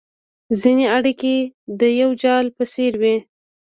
[0.59, 1.35] ځیني اړیکي
[1.79, 3.17] د یو جال په څېر وي